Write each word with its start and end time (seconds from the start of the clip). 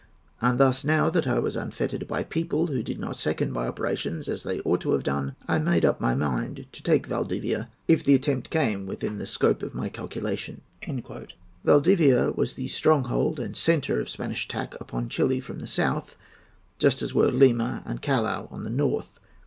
And 0.41 0.59
thus, 0.59 0.83
now 0.83 1.11
that 1.11 1.27
I 1.27 1.37
was 1.37 1.55
unfettered 1.55 2.07
by 2.07 2.23
people 2.23 2.65
who 2.65 2.81
did 2.81 2.97
not 2.99 3.15
second 3.17 3.51
my 3.51 3.67
operations 3.67 4.27
as 4.27 4.41
they 4.41 4.59
ought 4.61 4.81
to 4.81 4.93
have 4.93 5.03
done, 5.03 5.35
I 5.47 5.59
made 5.59 5.85
up 5.85 6.01
my 6.01 6.15
mind 6.15 6.65
to 6.71 6.81
take 6.81 7.05
Valdivia, 7.05 7.69
if 7.87 8.03
the 8.03 8.15
attempt 8.15 8.49
came 8.49 8.87
within 8.87 9.19
the 9.19 9.27
scope 9.27 9.61
of 9.61 9.75
my 9.75 9.89
calculations." 9.89 10.59
Valdivia 11.63 12.31
was 12.31 12.55
the 12.55 12.67
stronghold 12.67 13.39
and 13.39 13.55
centre 13.55 13.99
of 13.99 14.09
Spanish 14.09 14.45
attack 14.45 14.73
upon 14.81 15.07
Chili 15.07 15.39
from 15.39 15.59
the 15.59 15.67
south, 15.67 16.15
just 16.79 17.03
as 17.03 17.13
were 17.13 17.29
Lima 17.29 17.83
and 17.85 18.01
Callao 18.01 18.47
on 18.51 18.63
the 18.63 18.71
north. 18.71 19.19